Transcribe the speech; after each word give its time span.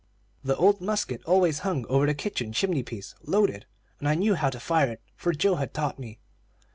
The 0.43 0.55
old 0.57 0.81
musket 0.81 1.23
always 1.25 1.59
hung 1.59 1.85
over 1.85 2.07
the 2.07 2.15
kitchen 2.15 2.53
chimney 2.53 2.81
piece, 2.81 3.13
loaded, 3.23 3.67
and 3.99 4.09
I 4.09 4.15
knew 4.15 4.33
how 4.33 4.49
to 4.49 4.59
fire 4.59 4.89
it, 4.89 5.01
for 5.15 5.31
Joe 5.31 5.57
had 5.57 5.75
taught 5.75 5.99
me. 5.99 6.17